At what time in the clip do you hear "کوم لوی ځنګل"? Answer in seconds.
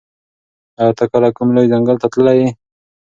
1.35-1.97